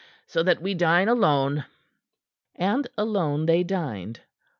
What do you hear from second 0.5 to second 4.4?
we dine alone." And alone they dined.